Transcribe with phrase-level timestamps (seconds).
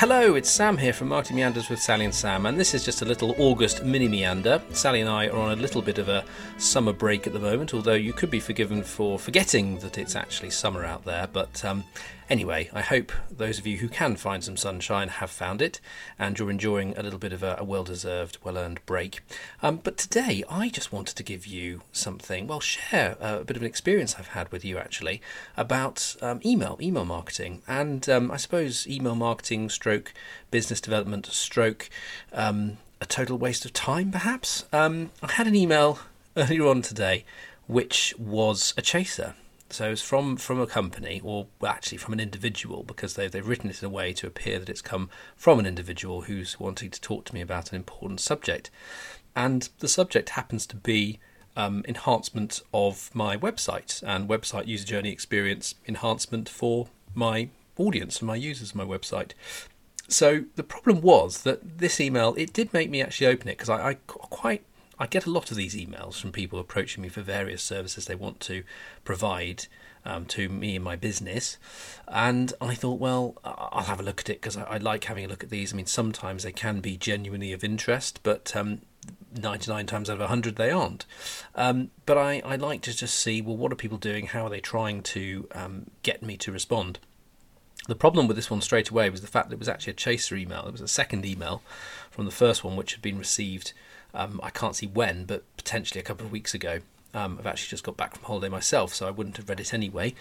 [0.00, 3.02] Hello, it's Sam here from Marketing Meanders with Sally and Sam, and this is just
[3.02, 4.62] a little August mini meander.
[4.72, 6.24] Sally and I are on a little bit of a
[6.56, 10.48] summer break at the moment, although you could be forgiven for forgetting that it's actually
[10.48, 11.28] summer out there.
[11.30, 11.84] But um,
[12.30, 15.80] Anyway, I hope those of you who can find some sunshine have found it
[16.16, 19.20] and you're enjoying a little bit of a, a well deserved, well earned break.
[19.64, 23.62] Um, but today I just wanted to give you something, well, share a bit of
[23.62, 25.20] an experience I've had with you actually
[25.56, 30.14] about um, email, email marketing, and um, I suppose email marketing stroke
[30.52, 31.90] business development stroke
[32.32, 34.66] um, a total waste of time perhaps.
[34.72, 35.98] Um, I had an email
[36.36, 37.24] earlier on today
[37.66, 39.34] which was a chaser.
[39.72, 43.70] So it's from from a company, or actually from an individual, because they they've written
[43.70, 47.00] it in a way to appear that it's come from an individual who's wanting to
[47.00, 48.70] talk to me about an important subject,
[49.36, 51.18] and the subject happens to be
[51.56, 58.24] um, enhancement of my website and website user journey experience enhancement for my audience, for
[58.24, 59.32] my users, of my website.
[60.08, 63.68] So the problem was that this email it did make me actually open it because
[63.68, 64.64] I, I quite
[65.00, 68.14] I get a lot of these emails from people approaching me for various services they
[68.14, 68.62] want to
[69.02, 69.66] provide
[70.04, 71.56] um, to me and my business.
[72.06, 75.24] And I thought, well, I'll have a look at it because I, I, like having
[75.24, 75.72] a look at these.
[75.72, 78.82] I mean, sometimes they can be genuinely of interest, but um,
[79.34, 81.06] 99 times out of 100 they aren't.
[81.54, 84.26] Um, but I, I like to just see, well, what are people doing?
[84.26, 86.98] How are they trying to um, get me to respond?
[87.88, 89.96] The problem with this one straight away was the fact that it was actually a
[89.96, 90.66] chaser email.
[90.66, 91.62] It was a second email
[92.10, 93.72] from the first one, which had been received
[94.14, 96.80] um, I can't see when, but potentially a couple of weeks ago.
[97.12, 99.74] Um, I've actually just got back from holiday myself, so I wouldn't have read it
[99.74, 100.14] anyway.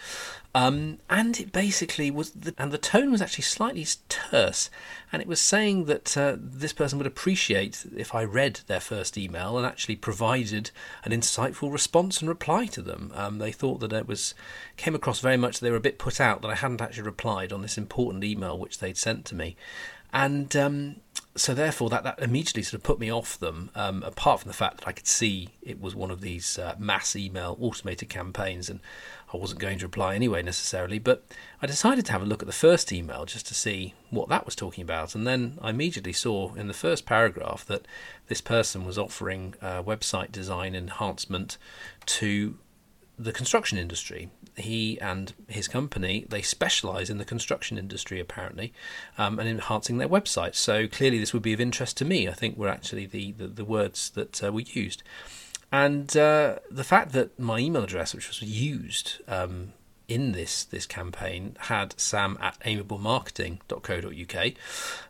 [0.55, 4.69] Um, and it basically was, the, and the tone was actually slightly terse,
[5.11, 9.17] and it was saying that uh, this person would appreciate if I read their first
[9.17, 10.71] email and actually provided
[11.03, 13.11] an insightful response and reply to them.
[13.15, 14.33] Um, they thought that it was
[14.77, 17.53] came across very much they were a bit put out that I hadn't actually replied
[17.53, 19.55] on this important email which they'd sent to me,
[20.11, 20.95] and um,
[21.35, 24.53] so therefore that, that immediately sort of put me off them um, apart from the
[24.53, 28.69] fact that i could see it was one of these uh, mass email automated campaigns
[28.69, 28.79] and
[29.33, 30.99] i wasn't going to reply anyway necessarily.
[30.99, 31.23] But
[31.61, 34.45] i decided to have a look at the first email just to see what that
[34.45, 35.15] was talking about.
[35.15, 37.85] And then i immediately saw in the first paragraph that
[38.27, 41.57] this person was offering uh, website design enhancement
[42.07, 42.57] to
[43.19, 44.29] the construction industry.
[44.55, 48.73] He and his company they specialize in the construction industry apparently
[49.17, 50.55] um, and enhancing their website.
[50.55, 52.29] so clearly this would be of interest to me.
[52.29, 55.03] I think were actually the, the, the words that uh, were used.
[55.71, 59.73] And uh, the fact that my email address which was used um,
[60.07, 64.53] in this this campaign had sam at amiablemarketing.co.uk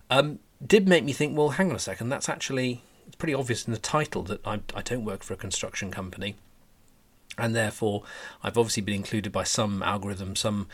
[0.09, 3.65] um, did make me think well hang on a second that's actually it's pretty obvious
[3.65, 6.35] in the title that I, I don't work for a construction company
[7.39, 8.03] and therefore
[8.43, 10.67] I've obviously been included by some algorithm, some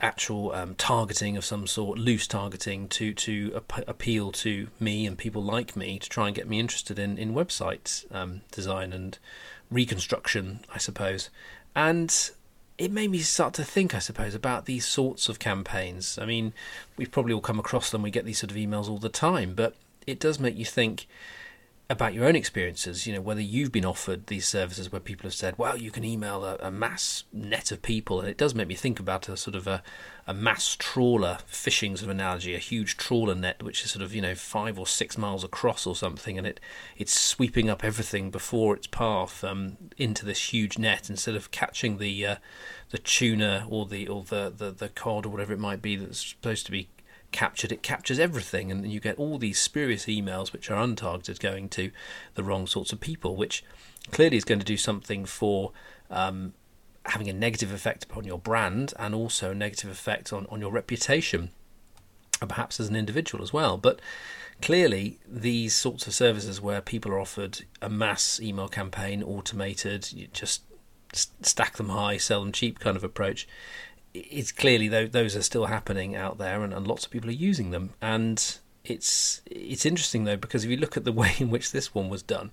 [0.00, 5.18] actual um, targeting of some sort, loose targeting to to ap- appeal to me and
[5.18, 9.18] people like me to try and get me interested in in website um, design and
[9.70, 11.30] reconstruction, I suppose,
[11.74, 12.30] and.
[12.78, 16.16] It made me start to think, I suppose, about these sorts of campaigns.
[16.16, 16.52] I mean,
[16.96, 18.02] we've probably all come across them.
[18.02, 19.74] We get these sort of emails all the time, but
[20.06, 21.08] it does make you think
[21.90, 25.32] about your own experiences, you know, whether you've been offered these services where people have
[25.32, 28.20] said, well, you can email a, a, mass net of people.
[28.20, 29.82] And it does make me think about a sort of a,
[30.26, 34.14] a mass trawler fishing sort of analogy, a huge trawler net, which is sort of,
[34.14, 36.36] you know, five or six miles across or something.
[36.36, 36.60] And it,
[36.98, 41.96] it's sweeping up everything before its path um, into this huge net instead of catching
[41.96, 42.36] the, uh,
[42.90, 46.20] the tuna or the, or the, the, the cod or whatever it might be that's
[46.20, 46.88] supposed to be
[47.32, 51.68] captured, it captures everything, and you get all these spurious emails which are untargeted going
[51.70, 51.90] to
[52.34, 53.64] the wrong sorts of people, which
[54.10, 55.72] clearly is going to do something for
[56.10, 56.54] um,
[57.06, 60.72] having a negative effect upon your brand and also a negative effect on, on your
[60.72, 61.50] reputation,
[62.40, 63.76] perhaps as an individual as well.
[63.76, 64.00] But
[64.62, 70.28] clearly, these sorts of services where people are offered a mass email campaign, automated, you
[70.32, 70.62] just
[71.12, 73.48] stack them high, sell them cheap kind of approach
[74.30, 77.70] it's clearly those are still happening out there, and, and lots of people are using
[77.70, 77.90] them.
[78.00, 81.94] And it's it's interesting though because if you look at the way in which this
[81.94, 82.52] one was done,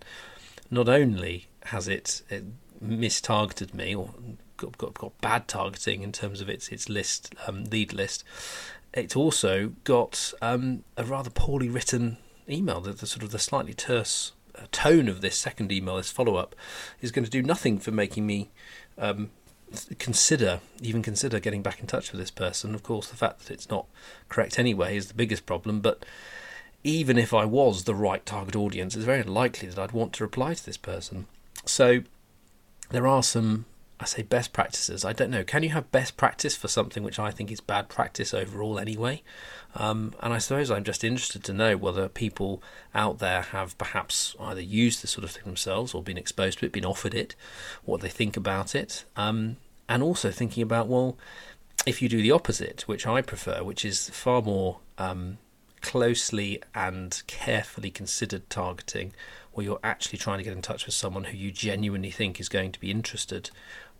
[0.70, 2.44] not only has it, it
[2.84, 4.10] mistargeted me or
[4.58, 8.24] got, got, got bad targeting in terms of its its list um, lead list,
[8.94, 12.18] it's also got um, a rather poorly written
[12.50, 12.82] email.
[12.82, 16.36] The, the, sort of the slightly terse uh, tone of this second email, this follow
[16.36, 16.56] up,
[17.02, 18.50] is going to do nothing for making me
[18.98, 19.32] um,
[20.00, 22.76] consider even consider getting back in touch with this person.
[22.76, 23.86] Of course, the fact that it's not
[24.30, 25.82] correct anyway is the biggest problem.
[25.82, 26.06] But
[26.84, 30.24] even if I was the right target audience, it's very likely that I'd want to
[30.24, 31.26] reply to this person.
[31.66, 32.04] So
[32.92, 33.66] there are some,
[34.00, 35.04] I say, best practices.
[35.04, 35.44] I don't know.
[35.44, 39.24] Can you have best practice for something which I think is bad practice overall anyway?
[39.74, 42.62] Um, and I suppose I'm just interested to know whether people
[42.94, 46.66] out there have perhaps either used this sort of thing themselves or been exposed to
[46.66, 47.36] it, been offered it,
[47.84, 49.58] what they think about it, um,
[49.88, 51.18] and also thinking about, well,
[51.86, 55.38] if you do the opposite, which I prefer, which is far more um,
[55.82, 59.14] closely and carefully considered targeting,
[59.54, 62.50] where you're actually trying to get in touch with someone who you genuinely think is
[62.50, 63.52] going to be interested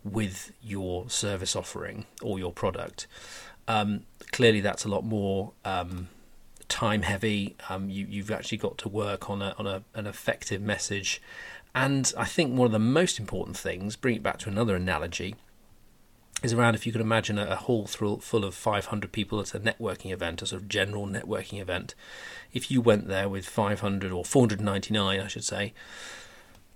[0.04, 3.06] with your service offering or your product.
[3.68, 4.02] Um,
[4.32, 6.08] clearly, that's a lot more um,
[6.68, 7.56] time heavy.
[7.68, 11.20] Um, you, have actually got to work on a, on a, an effective message,
[11.74, 15.34] and I think one of the most important things, bring it back to another analogy,
[16.42, 20.12] is around if you could imagine a, hall full of 500 people at a networking
[20.12, 21.94] event, a sort of general networking event.
[22.52, 25.72] If you went there with 500 or 499, I should say,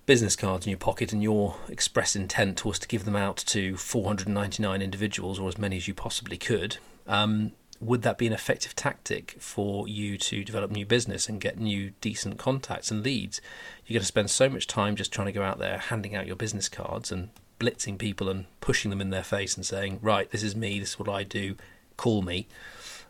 [0.05, 3.77] business cards in your pocket and your express intent was to give them out to
[3.77, 6.77] 499 individuals or as many as you possibly could,
[7.07, 11.59] um, would that be an effective tactic for you to develop new business and get
[11.59, 13.41] new decent contacts and leads?
[13.85, 16.27] You're going to spend so much time just trying to go out there handing out
[16.27, 17.29] your business cards and
[17.59, 20.91] blitzing people and pushing them in their face and saying, right, this is me, this
[20.91, 21.55] is what I do,
[21.97, 22.47] call me,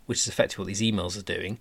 [0.06, 1.60] which is effectively what these emails are doing,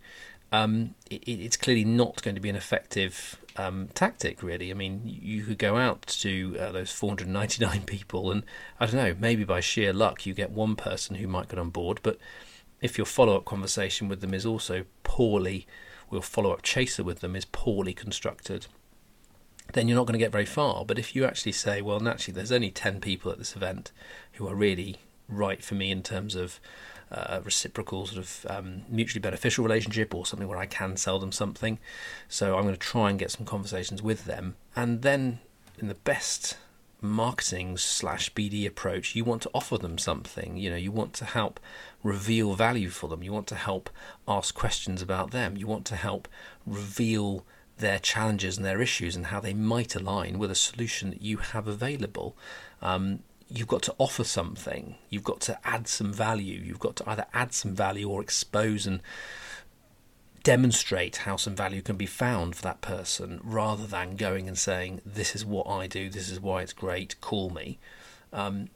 [0.52, 4.70] um, it, it's clearly not going to be an effective um, tactic, really.
[4.70, 8.44] I mean, you could go out to uh, those 499 people, and
[8.78, 11.70] I don't know, maybe by sheer luck you get one person who might get on
[11.70, 12.18] board, but
[12.80, 15.66] if your follow up conversation with them is also poorly,
[16.08, 18.66] or your follow up chaser with them is poorly constructed,
[19.72, 20.84] then you're not going to get very far.
[20.84, 23.92] But if you actually say, well, naturally, there's only 10 people at this event
[24.32, 24.96] who are really
[25.28, 26.60] right for me in terms of
[27.10, 31.32] uh, reciprocal sort of um, mutually beneficial relationship or something where I can sell them
[31.32, 31.78] something.
[32.28, 34.56] So I'm going to try and get some conversations with them.
[34.76, 35.40] And then,
[35.78, 36.56] in the best
[37.02, 40.56] marketing slash BD approach, you want to offer them something.
[40.56, 41.60] You know, you want to help
[42.02, 43.22] reveal value for them.
[43.22, 43.90] You want to help
[44.26, 45.56] ask questions about them.
[45.56, 46.28] You want to help
[46.66, 47.44] reveal
[47.78, 51.38] their challenges and their issues and how they might align with a solution that you
[51.38, 52.36] have available.
[52.82, 54.94] Um, you've got to offer something.
[55.08, 56.60] You've got to add some value.
[56.60, 59.02] You've got to either add some value or expose and
[60.42, 65.00] demonstrate how some value can be found for that person rather than going and saying,
[65.04, 67.78] This is what I do, this is why it's great, call me.
[68.32, 68.68] Um,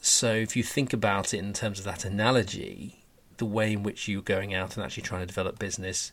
[0.00, 3.04] so if you think about it in terms of that analogy,
[3.38, 6.12] the way in which you're going out and actually trying to develop business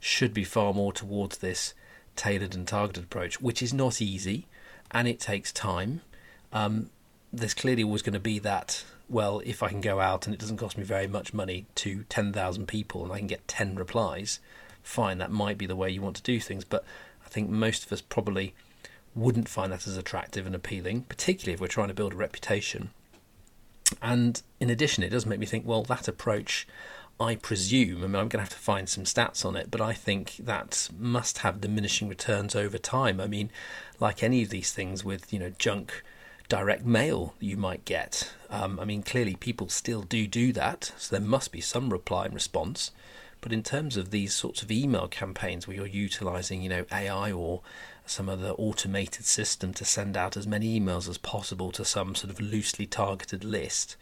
[0.00, 1.74] should be far more towards this
[2.16, 4.46] tailored and targeted approach, which is not easy
[4.90, 6.02] and it takes time.
[6.52, 6.90] Um,
[7.32, 8.84] there's clearly always going to be that.
[9.12, 12.04] Well, if I can go out and it doesn't cost me very much money to
[12.08, 14.40] 10,000 people and I can get 10 replies,
[14.82, 16.64] fine, that might be the way you want to do things.
[16.64, 16.82] But
[17.22, 18.54] I think most of us probably
[19.14, 22.88] wouldn't find that as attractive and appealing, particularly if we're trying to build a reputation.
[24.00, 26.66] And in addition, it does make me think, well, that approach
[27.20, 29.82] I presume, I mean, I'm going to have to find some stats on it, but
[29.82, 33.20] I think that must have diminishing returns over time.
[33.20, 33.50] I mean,
[34.00, 36.02] like any of these things with, you know, junk
[36.52, 38.30] direct mail you might get.
[38.50, 42.26] Um, I mean, clearly people still do do that, so there must be some reply
[42.26, 42.90] and response.
[43.40, 47.32] But in terms of these sorts of email campaigns where you're utilizing, you know, AI
[47.32, 47.62] or
[48.04, 52.30] some other automated system to send out as many emails as possible to some sort
[52.30, 53.96] of loosely targeted list,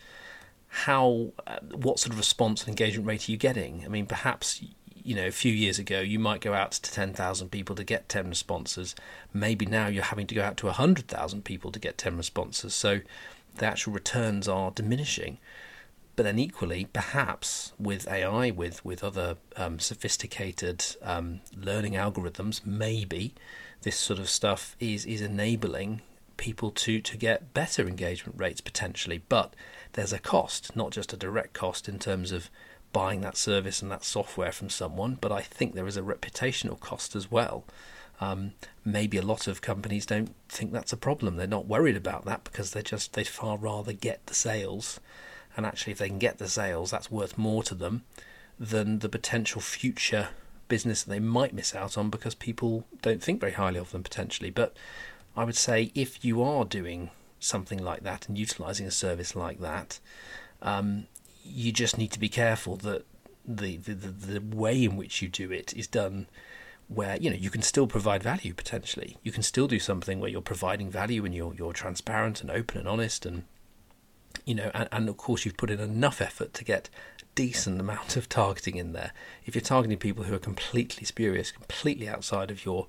[0.67, 3.85] how uh, what sort of response and engagement rate are you getting?
[3.85, 4.61] I mean, perhaps
[5.05, 8.09] you know a few years ago you might go out to 10,000 people to get
[8.09, 8.95] 10 responses.
[9.33, 12.75] Maybe now you're having to go out to 100,000 people to get 10 responses.
[12.75, 13.01] So
[13.57, 15.39] the actual returns are diminishing.
[16.17, 23.33] But then equally, perhaps with AI, with with other um, sophisticated um, learning algorithms, maybe
[23.83, 26.03] this sort of stuff is is enabling
[26.37, 29.23] people to to get better engagement rates potentially.
[29.29, 29.55] But
[29.93, 32.51] there's a cost, not just a direct cost in terms of
[32.93, 36.79] buying that service and that software from someone, but I think there is a reputational
[36.79, 37.65] cost as well.
[38.21, 38.53] Um,
[38.85, 41.37] maybe a lot of companies don't think that's a problem.
[41.37, 45.01] They're not worried about that because they just they'd far rather get the sales,
[45.57, 48.03] and actually, if they can get the sales, that's worth more to them
[48.59, 50.29] than the potential future
[50.69, 54.03] business that they might miss out on because people don't think very highly of them
[54.03, 54.51] potentially.
[54.51, 54.77] But
[55.37, 59.61] I would say if you are doing something like that and utilizing a service like
[59.61, 59.99] that,
[60.61, 61.07] um,
[61.51, 63.05] you just need to be careful that
[63.47, 66.27] the, the, the way in which you do it is done
[66.89, 69.17] where you know you can still provide value potentially.
[69.23, 72.79] You can still do something where you're providing value and you're you're transparent and open
[72.79, 73.45] and honest and
[74.45, 76.89] you know, and, and of course you've put in enough effort to get
[77.23, 79.13] a decent amount of targeting in there.
[79.45, 82.87] If you're targeting people who are completely spurious, completely outside of your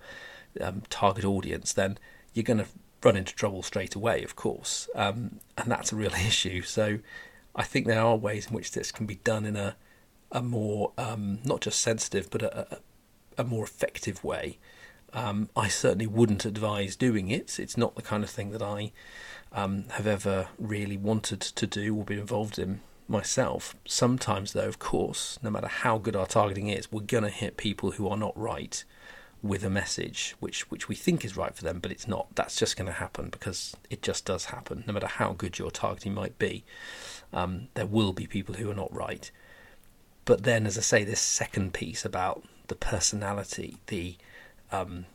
[0.59, 1.97] um, target audience, then
[2.33, 2.67] you're going to
[3.03, 6.61] run into trouble straight away, of course, um, and that's a real issue.
[6.61, 6.99] So
[7.55, 9.75] I think there are ways in which this can be done in a
[10.31, 12.77] a more um, not just sensitive but a, a,
[13.39, 14.57] a more effective way.
[15.13, 17.59] Um, I certainly wouldn't advise doing it.
[17.59, 18.93] It's not the kind of thing that I
[19.51, 22.79] um, have ever really wanted to do or been involved in
[23.09, 23.75] myself.
[23.85, 27.57] Sometimes, though, of course, no matter how good our targeting is, we're going to hit
[27.57, 28.85] people who are not right
[29.43, 32.27] with a message which which we think is right for them, but it's not.
[32.35, 34.83] That's just going to happen because it just does happen.
[34.85, 36.63] No matter how good your targeting might be,
[37.33, 39.31] um, there will be people who are not right.
[40.25, 44.17] But then, as I say, this second piece about the personality, the
[44.71, 45.05] um,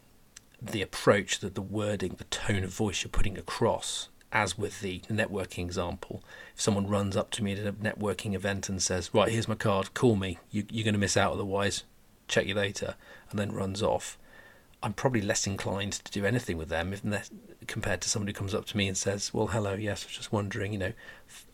[0.60, 5.00] the approach, the, the wording, the tone of voice you're putting across, as with the
[5.08, 6.22] networking example,
[6.54, 9.54] if someone runs up to me at a networking event and says, "Right, here's my
[9.54, 10.38] card, call me.
[10.50, 11.84] You, you're going to miss out otherwise.
[12.28, 12.96] Check you later,"
[13.30, 14.18] and then runs off,
[14.82, 17.02] I'm probably less inclined to do anything with them if
[17.66, 20.16] compared to somebody who comes up to me and says, "Well, hello, yes, I was
[20.16, 20.92] just wondering, you know,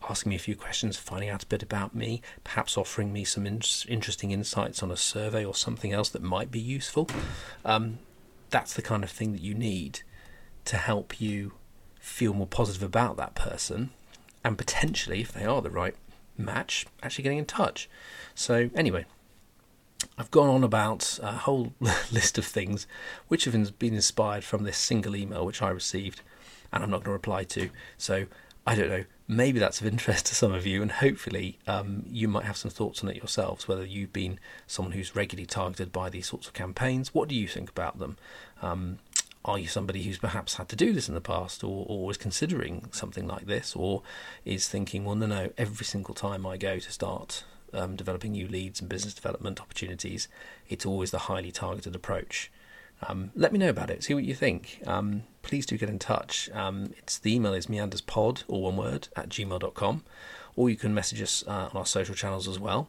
[0.08, 3.46] asking me a few questions, finding out a bit about me, perhaps offering me some
[3.46, 7.08] in- interesting insights on a survey or something else that might be useful."
[7.64, 8.00] Um,
[8.50, 10.02] that's the kind of thing that you need
[10.66, 11.54] to help you
[12.00, 13.90] feel more positive about that person,
[14.44, 15.94] and potentially, if they are the right
[16.36, 17.88] match, actually getting in touch.
[18.34, 19.06] So, anyway,
[20.18, 21.72] I've gone on about a whole
[22.12, 22.86] list of things
[23.28, 26.20] which have been inspired from this single email which I received
[26.72, 27.70] and I'm not going to reply to.
[27.98, 28.26] So
[28.66, 29.04] I don't know.
[29.28, 32.70] Maybe that's of interest to some of you, and hopefully um, you might have some
[32.70, 33.66] thoughts on it yourselves.
[33.66, 37.48] Whether you've been someone who's regularly targeted by these sorts of campaigns, what do you
[37.48, 38.16] think about them?
[38.60, 38.98] Um,
[39.44, 42.16] are you somebody who's perhaps had to do this in the past, or, or is
[42.16, 44.02] considering something like this, or
[44.44, 47.42] is thinking, well, no, no, every single time I go to start
[47.72, 50.28] um, developing new leads and business development opportunities,
[50.68, 52.50] it's always the highly targeted approach.
[53.08, 54.04] Um, let me know about it.
[54.04, 54.80] See what you think.
[54.86, 56.48] Um, please do get in touch.
[56.52, 60.04] Um, it's the email is meanderspod, all one word, at gmail.com,
[60.54, 62.88] or you can message us uh, on our social channels as well.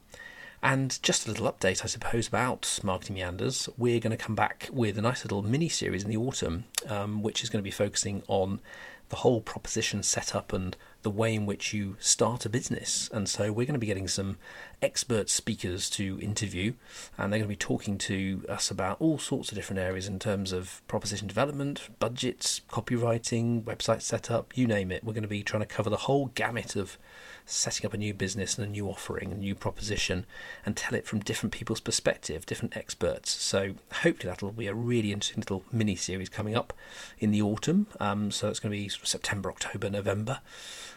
[0.64, 3.68] And just a little update, I suppose, about Marketing Meanders.
[3.78, 7.22] We're going to come back with a nice little mini series in the autumn, um,
[7.22, 8.62] which is going to be focusing on
[9.10, 13.10] the whole proposition setup and the way in which you start a business.
[13.12, 14.38] And so we're going to be getting some
[14.82, 16.76] expert speakers to interview,
[17.18, 20.18] and they're going to be talking to us about all sorts of different areas in
[20.18, 25.04] terms of proposition development, budgets, copywriting, website setup, you name it.
[25.04, 26.98] We're going to be trying to cover the whole gamut of
[27.46, 30.26] setting up a new business and a new offering, a new proposition,
[30.66, 33.32] and tell it from different people's perspective, different experts.
[33.32, 36.74] So hopefully that'll be a really interesting little mini series coming up
[37.20, 37.88] in the autumn.
[38.00, 40.40] Um, so it's going to be sort of September, October, November.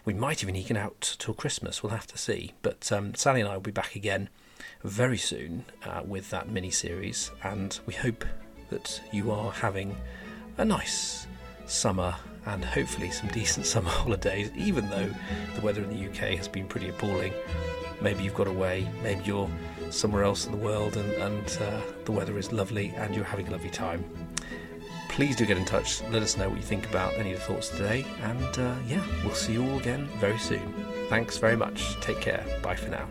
[0.05, 1.83] We might even eke it out till Christmas.
[1.83, 2.53] We'll have to see.
[2.63, 4.29] But um, Sally and I will be back again
[4.85, 8.25] very soon uh, with that mini series, and we hope
[8.71, 9.97] that you are having
[10.59, 11.27] a nice
[11.67, 12.15] summer
[12.47, 15.11] and hopefully some decent summer holidays, even though
[15.55, 17.33] the weather in the UK has been pretty appalling.
[18.01, 19.51] Maybe you've got away, maybe you're
[19.91, 23.49] somewhere else in the world and, and uh, the weather is lovely and you're having
[23.49, 24.05] a lovely time.
[25.09, 27.45] Please do get in touch, let us know what you think about any of the
[27.47, 30.75] thoughts today, and uh, yeah, we'll see you all again very soon.
[31.09, 31.99] Thanks very much.
[32.01, 32.45] Take care.
[32.63, 33.09] Bye for now.